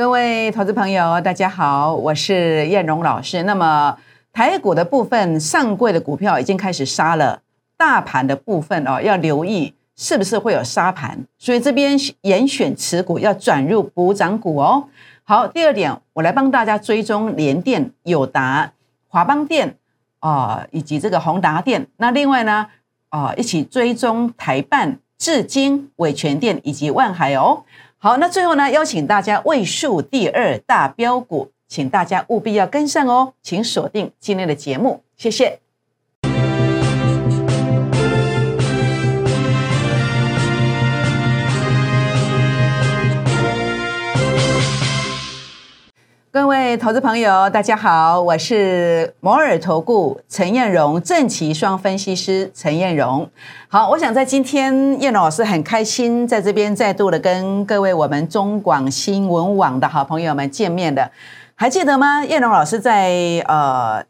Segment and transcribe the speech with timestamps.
[0.00, 3.42] 各位投资朋友，大家好，我是燕荣老师。
[3.42, 3.98] 那么
[4.32, 7.42] 台股的部分，上柜的股票已经开始杀了，
[7.76, 14.88] 大盘的部分哦，要留意是不是会有杀盘，所以这边严选持股要转入补涨股哦。
[15.22, 18.72] 好，第二点，我来帮大家追踪联电、友达、
[19.06, 19.76] 华邦电
[20.20, 21.86] 啊，以及这个宏达电。
[21.98, 22.68] 那另外呢，
[23.10, 27.64] 啊，一起追踪台办、至金、伟全电以及万海哦。
[28.02, 35.60] 好，那最后呢，邀请大家位数第二大标股，请大家务必要跟上哦，请锁定今天的节目，谢谢。
[46.76, 53.28] 投资朋友，大家好，我是摩尔投顾陈彦荣正奇双分析师陈彦荣。
[53.68, 61.10] 好，我想在今天燕龙老师很开心，在这边再度的跟各位我们中广新闻网的好朋友们见面的，
[61.56, 62.24] 还记得吗？
[62.24, 63.10] 燕龙老师在
[63.48, 64.04] 呃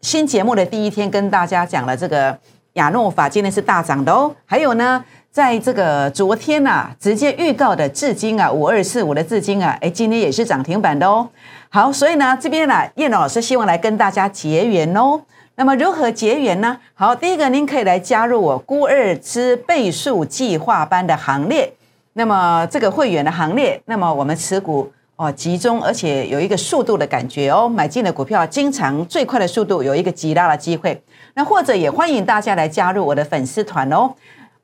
[0.00, 2.38] 新节目的第一天跟大家讲了这个
[2.74, 5.04] 亚诺法今天是大涨的哦，还有呢。
[5.36, 11.28] 在这个昨天呐，直接预告的至今啊，五二四五的至今啊，哎，今天也是涨停板的哦。
[11.68, 15.20] 好，所以呢，这边呢，叶老师希望来跟大家结缘哦。
[15.56, 16.78] 那么如何结缘呢？
[16.94, 21.70] 好，第一个，您可以来加入我孤二之倍数计划班的行列。
[22.14, 27.68] 那么这个会员的行列，那么我们持股哦集中，而且有一个速度的感觉哦。
[27.68, 30.98] 买进的股票，经常最快的速度有一个极大的机会。
[31.34, 34.10] 那或者也欢迎大家来加入我的粉丝团哦。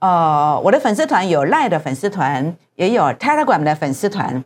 [0.03, 4.43] 呃，我的粉丝团有赖的粉丝团，也有 Telegram 的粉丝团，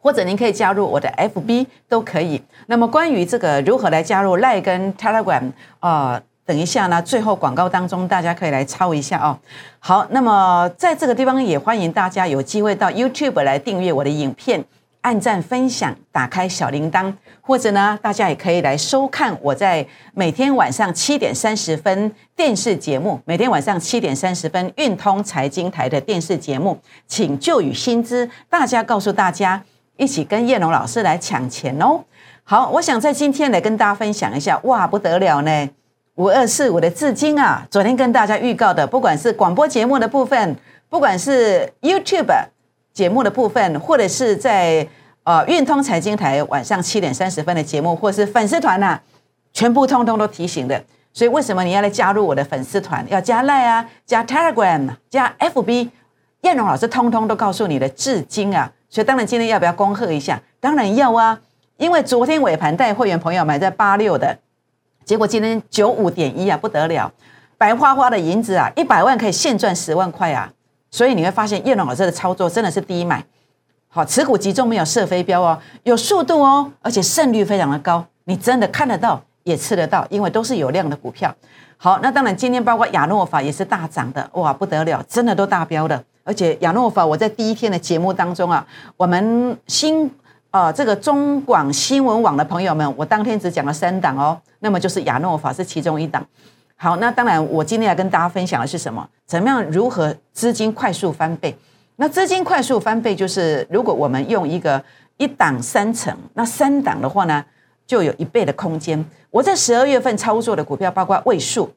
[0.00, 2.42] 或者您可以加入我的 FB 都可以。
[2.68, 9.38] 那么关于这个如何来加入赖跟 Telegram，呃，等一下呢，最后广告当中大家可以来抄一下哦。
[9.80, 14.64] 好，那么在这个地方也欢迎大家有机会到 YouTube 来订阅我的影片。
[15.06, 23.20] 按赞、分享、打开小铃铛，或者呢，大家也可以来收看我在每天晚上七点三十分电视节目。
[23.24, 29.62] 每天晚上七点三十分，运通财经台的电视节目，请就与薪资，大家告诉大家，
[29.96, 32.00] 一起跟叶龙老师来抢钱哦。
[32.42, 35.70] 好，我想在今天来跟大家分享一下，哇，不得了呢！
[36.16, 40.56] 五二四五的至今啊，昨天跟大家预告的，不管是广播节目的部分，
[40.88, 42.48] 不管是 YouTube。
[42.96, 44.88] 节目的部分，或者是在
[45.26, 49.00] 呃运通财经台晚上七点三十分的节目，或是粉丝团呐，
[49.52, 50.80] 全部通通都提醒的。
[51.12, 53.04] 所以为什么你要来加入我的粉丝团？
[53.10, 55.90] 要加 Line 啊，加 Telegram，加 FB，
[56.42, 58.70] 燕荣老师通通都告诉你的至今啊。
[58.88, 60.40] 所以当然今天要不要恭贺一下？
[60.60, 61.40] 当然要啊，
[61.76, 64.38] 因为昨天尾盘带会员朋友买在八六的，
[65.04, 67.12] 结果今天九五点一啊，不得了，
[67.58, 70.52] 白花花的银子啊，一百万可以现赚十万块啊。
[70.92, 73.24] 所以你会发现叶龙老师的操作真的是第一买，
[73.88, 81.34] 好持股集中没有射飞镖哦，有速度哦，而且胜率非常的高，你真的看得到也吃得到，因为都是有量的股票。
[81.78, 86.02] 好，那当然今天包括亚诺法也是大涨的，哇不得了，真的都大标的。
[86.24, 88.66] 而且亚诺法我在第一天的节目当中啊，
[88.96, 90.10] 我们新
[90.50, 96.26] 呃这个中广新闻网的朋友们，我当天只讲了三档哦，那么就是亚诺法是其中一档。
[96.78, 99.08] 好，那当然，我今天要跟大家分享的是什么？
[99.26, 101.56] 怎么样如何资金快速翻倍？
[101.96, 104.82] 那资金快速翻倍，就是如果我们用一个
[105.16, 107.44] 一档三成，那三档的话呢，
[107.86, 109.02] 就有一倍的空间。
[109.30, 111.72] 我在十二月份操作的股票，包括位数，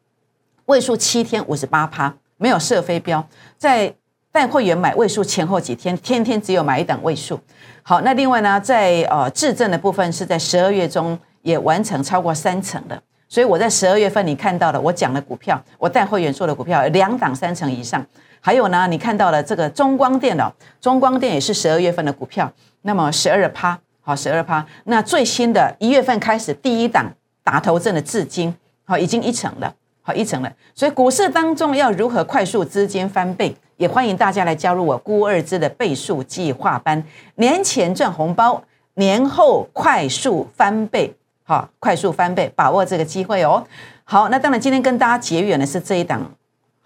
[0.65, 3.25] 位数七天五十八趴，没有设飞镖，
[3.57, 3.93] 在
[4.31, 7.39] 带会员买位数前后几天，天天只有买一档位数。
[7.81, 13.01] 好，那另外呢，在呃质证的部分，是在十二月中也完成超过三成的。
[13.29, 18.05] 所以我在十二月份你看到的，我讲的股票，我带会员做的股票，两档三成以上。
[18.41, 22.51] 还有呢，你看到了这个中光电脑，中光电也是十二月份的股票，
[22.83, 24.65] 那么十二趴，好，十二趴。
[24.85, 27.11] 那最新的一月份开始，第一档
[27.43, 28.55] 打头阵的至今，
[28.85, 30.51] 好，已经一成了，好一成了。
[30.73, 37.03] 所以股市当中要如何快速资金翻倍，也欢迎大家来加入我孤二支的倍数计划班，
[37.35, 38.63] 年前赚红包，
[38.95, 41.13] 年后快速翻倍。
[41.43, 43.65] 好，快速翻倍，把握这个机会哦。
[44.03, 46.21] 好，那当然今天跟大家结缘的是这一档，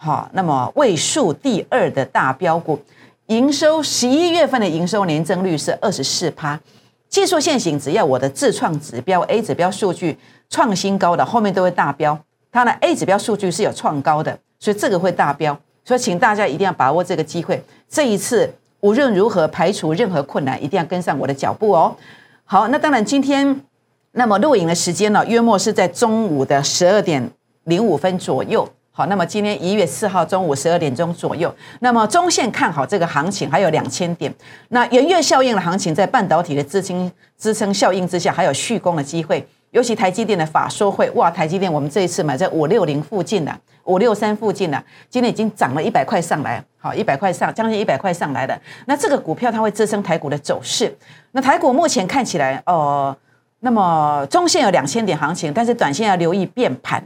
[0.04, 2.78] 好，那么位数第二的大标股，
[3.28, 6.60] 营收十一月份的营收年增率是二十四趴，
[7.08, 10.18] 技术线型只要我的自创指标 A 指标数据
[10.50, 12.20] 创新高的，后面都会大标。
[12.52, 15.58] 它的 A 指标数据是有创高的，所以这个会大标。
[15.86, 21.96] 所以请大家一定要把握这个机会，这一次无论如何排除任何困难，一定要跟上我的脚步哦。
[22.44, 23.62] 好，那当然今天。
[24.16, 27.32] 那么录影的时间呢，约莫是在中午的十二点
[27.64, 28.68] 零五分左右。
[28.96, 34.32] 好，那么今天一月四号中午十二点钟左右，那么中线看好这个行情还有两千点。
[34.70, 39.44] 那元月效应的行情，在半导体的资金支撑效应之下，还有续攻的机会。
[39.72, 43.52] 尤其台积电的法说会，哇，台积电我们这一次买在五六零附近的，
[43.86, 48.56] 五六三附近的，今天已经涨了一百块上来，好，一百块上，将近一百块上来的。
[48.86, 50.96] 那这个股票它会支撑台股的走势。
[51.32, 53.18] 那台股目前看起来，呃，
[53.62, 57.04] 那么中线有两千点行情，但是短线要留意变盘。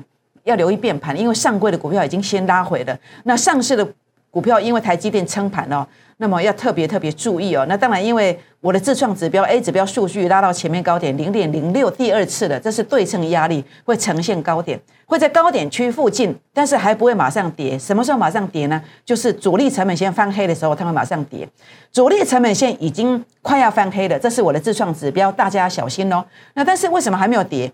[0.48, 2.98] 要留意变盘，因为上柜的股票已经先拉回了。
[3.26, 3.88] 那上市的
[4.32, 5.86] 股票，因为台积电撑盘哦，
[6.18, 7.66] 那么要特别特别注意哦。
[7.68, 17.78] 那当然，因为我的自创指标 A 指标数据拉到前面高点零点零六，第二次的，这是对称压力会呈现高点，会在高点区附近，但是还不会马上跌。
[17.80, 18.82] 什么时候马上跌呢？
[19.06, 21.48] 就是主力成本线翻黑的时候，它会马上跌。
[21.92, 26.24] 主力成本线已经快要翻黑了，这是我的自创指标，大家小心哦。
[26.54, 27.72] 那但是为什么还没有跌？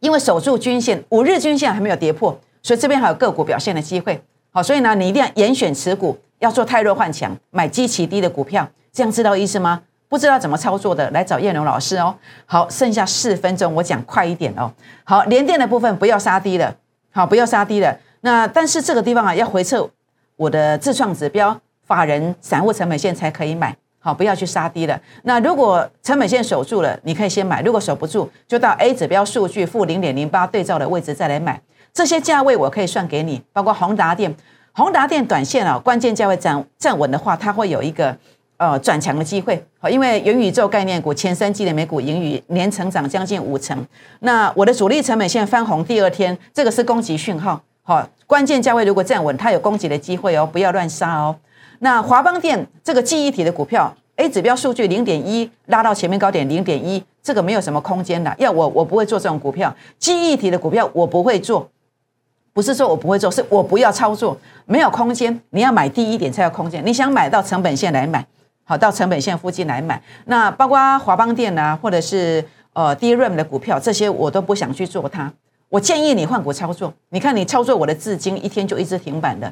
[0.00, 4.20] 因为守住均线，五日均线还没有跌破，所以这边还有个股表现的机会。
[4.50, 9.82] 好，所以呢，你一定要严选持股，要做太弱换强，买基期低的股票，这样知道意思吗？
[10.08, 12.16] 不知道怎么操作的，来找叶龙老师哦。
[12.46, 14.72] 好，剩下四分钟，我讲快一点哦。
[15.04, 16.74] 好，连电的部分不要杀低了，
[17.12, 17.96] 好，不要杀低了。
[18.22, 19.88] 那但是这个地方啊，要回撤
[20.34, 23.76] 我的自创指标，法人散户成本线才可以买。
[24.02, 24.98] 好，不要去杀低了。
[25.24, 31.60] 那如果成本线守住了，你可以先买；如果守不住，就到 A 指标数据负零点零八对照的位置再来买。
[31.92, 34.34] 这些价位我可以算给你，包括宏达电。
[34.72, 38.16] 宏达电短线啊，关键价位站站稳的话，它会有一个
[38.56, 39.62] 呃转强的机会。
[39.78, 43.84] 好，因为元宇宙概念股前三季的每股盈余年成长将近五成。
[44.20, 47.60] 那我的主力成本线翻红第二天，这个是攻击讯号。
[47.82, 51.36] 好，关键价位如果站稳，它有攻击的机会哦，不要乱杀哦。
[51.82, 58.34] 那华邦电这个记忆体的股票，A 指标数据零点一拉到前面高点零点一，这个没有什么空间的。
[58.38, 61.70] 要我我不会做这种股票，记忆体的股票我不会做，
[62.52, 64.36] 不是说我不会做，是我不要操作，
[64.66, 65.40] 没有空间。
[65.50, 68.26] 你要买低一点才有空间，你想买到成本线来买，
[68.64, 70.02] 好到成本线附近来买。
[70.26, 72.44] 那包括华邦电啊，或者是
[72.74, 75.32] 呃 DRAM 的股票，这些我都不想去做它。
[75.70, 76.92] 我建议你换股操作。
[77.08, 79.50] 你看你操作我的资金，一天就一直停板的。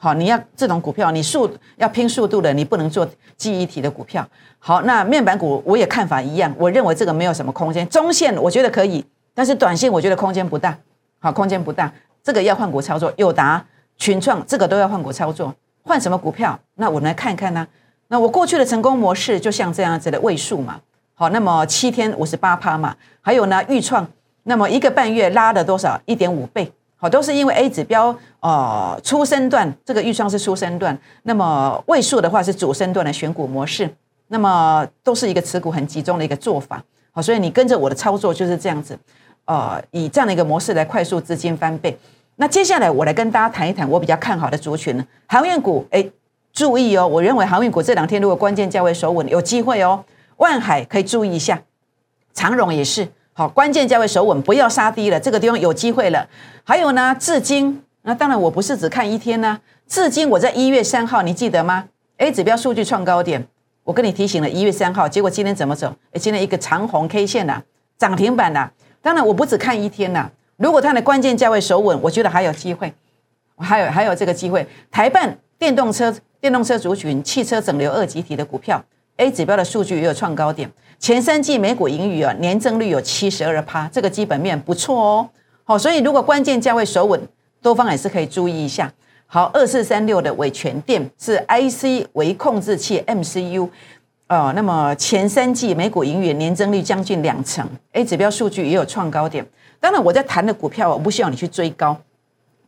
[0.00, 3.06] 好，你要这种股票，你速要拼速度的，你不能做
[3.36, 4.24] 记忆体的股票。
[4.60, 7.86] 好，那面板股我也看法一样，我认为这个没有什么空间。
[7.88, 9.04] 中线我觉得可以，
[9.34, 10.78] 但是短线我觉得空间不大。
[11.18, 11.92] 好，空间不大，
[12.22, 13.12] 这个要换股操作。
[13.16, 13.64] 友达、
[13.96, 15.52] 群创这个都要换股操作，
[15.82, 16.56] 换什么股票？
[16.76, 17.66] 那我们来看看呢。
[18.06, 20.80] 那我过去的成功模式就像这样子的位数嘛。
[21.14, 24.06] 好，那么七天五十八趴嘛，还有呢预创，
[24.44, 26.00] 那么一个半月拉了多少？
[26.06, 26.72] 一点五倍。
[27.00, 33.88] 好，都是因为 A 指标，呃，初升段这个预算是初升段，那么位数的话是主升段的选股模式，
[34.28, 36.82] 那么都是一个持股很集中的一个做法。
[37.10, 38.98] 好，所以你跟着我的操作就是这样子，
[39.46, 41.98] 呃，以这样的一个模式来快速资金翻倍。
[42.36, 45.84] 那接下来我来跟大家谈一谈我比较看好的族群呢，航运股。
[45.90, 46.08] 哎，
[46.52, 50.04] 注意哦，我认为航运股这两天如果关键价位守稳，有机会哦。
[50.36, 51.60] 万海可以注意一下，
[52.32, 53.08] 长荣也是。
[53.32, 56.28] 好，关键价位守稳，不要杀低了，这个地方有机会了。
[56.62, 59.60] 还有呢，至今，那当然我不是只看一天呢。
[59.86, 61.84] 至今我在一月三号，你记得吗
[62.16, 63.46] ？A 指标数据创高点，
[63.84, 65.94] 我跟你提醒了一月三号，结果今天怎么走？
[66.12, 67.62] 哎，今天一个长红 K 线呐，
[67.98, 68.70] 涨停板呐。
[69.02, 72.90] 当然我不只看一天呐，如果它的关键价位守稳，我觉得还有机会，
[73.58, 74.66] 还有还有这个机会。
[74.90, 78.82] 台办电动车、电动车族群、汽车整流二级体的股票
[79.18, 80.70] ，A 指标的数据也有创高点。
[80.98, 85.28] 前三季每股盈余啊，年增率有七十二趴，这个基本面不错哦。
[85.64, 87.20] 好，所以如果关键价位守稳，
[87.62, 88.92] 多方也是可以注意一下。
[89.26, 93.68] 好，二四三六的伟全电是 IC 微控制器 MCU，
[94.26, 99.46] 呃，那么前三季每股盈余年增率将近两成，A 指标数据也有创高点。
[99.80, 101.96] 当然，我在谈的股票，我不需要你去追高，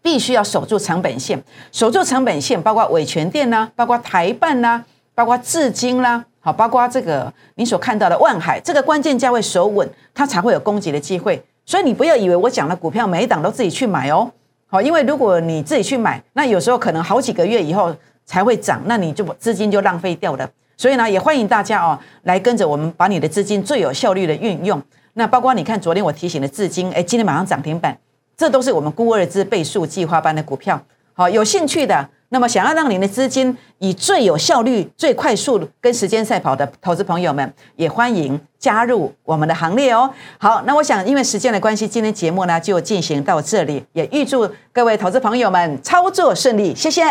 [0.03, 1.43] 必须要守住成本线，
[1.73, 6.25] 守住成本线，包括伟全电呐，包括台办呐，包括至今啦。
[6.41, 11.43] 好，包括这个你所看到的万海，这个关键价位守稳，它才会有攻击的机会。
[11.67, 14.31] 所以你不要以为我讲的股票每一档都自己去买哦。
[14.73, 17.93] 好，因为如果你自己去买，那有时候可能好几个月以后
[18.25, 20.49] 才会涨，那你就资金就浪费掉了。
[20.77, 24.81] 所以呢，也欢迎大家哦来跟着我们，把你的资金最有效率的运用。
[25.15, 27.99] 那包括你看昨天我提醒的资金，哎，今天马上涨停板，
[28.37, 30.81] 这都是我们估二之倍数计划班的股票。
[31.15, 32.09] 好，有兴趣的。
[32.33, 40.09] 那么，想要让您的资金以最有效率、最快速跟时间赛跑的投资朋友们，也欢迎加入我们的行列哦。
[40.39, 47.03] 好，那我想因为时间的关系，今天节目呢就进行到这里，也预祝各位投资朋友们操作顺利，谢谢。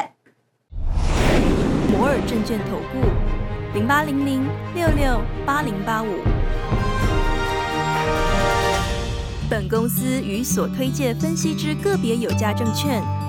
[1.92, 3.06] 摩尔证券投顾
[3.74, 6.08] 零八零零六六八零八五，
[9.50, 13.04] 本公司与所推介分析之个别有价证券。